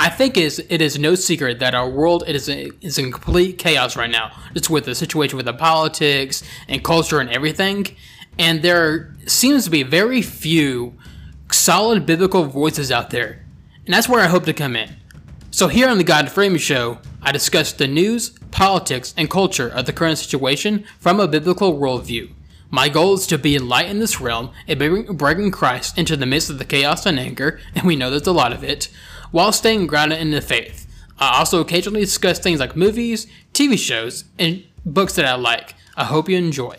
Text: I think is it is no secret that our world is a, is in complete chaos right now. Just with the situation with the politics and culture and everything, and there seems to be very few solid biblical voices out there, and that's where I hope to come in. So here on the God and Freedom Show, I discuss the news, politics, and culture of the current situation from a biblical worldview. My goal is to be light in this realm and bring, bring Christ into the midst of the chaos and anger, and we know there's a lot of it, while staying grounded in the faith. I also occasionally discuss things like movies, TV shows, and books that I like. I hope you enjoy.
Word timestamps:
I 0.00 0.08
think 0.08 0.38
is 0.38 0.58
it 0.70 0.80
is 0.80 0.98
no 0.98 1.14
secret 1.14 1.58
that 1.58 1.74
our 1.74 1.86
world 1.86 2.24
is 2.26 2.48
a, 2.48 2.70
is 2.80 2.96
in 2.96 3.12
complete 3.12 3.58
chaos 3.58 3.96
right 3.96 4.10
now. 4.10 4.32
Just 4.54 4.70
with 4.70 4.86
the 4.86 4.94
situation 4.94 5.36
with 5.36 5.44
the 5.44 5.52
politics 5.52 6.42
and 6.68 6.82
culture 6.82 7.20
and 7.20 7.28
everything, 7.28 7.86
and 8.38 8.62
there 8.62 9.14
seems 9.26 9.64
to 9.66 9.70
be 9.70 9.82
very 9.82 10.22
few 10.22 10.94
solid 11.52 12.06
biblical 12.06 12.44
voices 12.44 12.90
out 12.90 13.10
there, 13.10 13.44
and 13.84 13.92
that's 13.92 14.08
where 14.08 14.24
I 14.24 14.28
hope 14.28 14.46
to 14.46 14.54
come 14.54 14.74
in. 14.74 14.96
So 15.50 15.68
here 15.68 15.90
on 15.90 15.98
the 15.98 16.04
God 16.04 16.24
and 16.24 16.32
Freedom 16.32 16.56
Show, 16.56 17.00
I 17.20 17.30
discuss 17.30 17.74
the 17.74 17.86
news, 17.86 18.30
politics, 18.50 19.12
and 19.18 19.28
culture 19.28 19.68
of 19.68 19.84
the 19.84 19.92
current 19.92 20.16
situation 20.16 20.86
from 20.98 21.20
a 21.20 21.28
biblical 21.28 21.78
worldview. 21.78 22.30
My 22.72 22.88
goal 22.88 23.14
is 23.14 23.26
to 23.26 23.38
be 23.38 23.58
light 23.58 23.88
in 23.88 23.98
this 23.98 24.20
realm 24.20 24.52
and 24.68 24.78
bring, 24.78 25.16
bring 25.16 25.50
Christ 25.50 25.98
into 25.98 26.16
the 26.16 26.24
midst 26.24 26.50
of 26.50 26.58
the 26.58 26.64
chaos 26.64 27.04
and 27.04 27.18
anger, 27.18 27.58
and 27.74 27.84
we 27.84 27.96
know 27.96 28.10
there's 28.10 28.28
a 28.28 28.32
lot 28.32 28.52
of 28.52 28.62
it, 28.62 28.88
while 29.32 29.50
staying 29.50 29.88
grounded 29.88 30.20
in 30.20 30.30
the 30.30 30.40
faith. 30.40 30.86
I 31.18 31.38
also 31.38 31.60
occasionally 31.60 32.00
discuss 32.00 32.38
things 32.38 32.60
like 32.60 32.76
movies, 32.76 33.26
TV 33.52 33.76
shows, 33.76 34.24
and 34.38 34.64
books 34.86 35.14
that 35.14 35.24
I 35.24 35.34
like. 35.34 35.74
I 35.96 36.04
hope 36.04 36.28
you 36.28 36.38
enjoy. 36.38 36.76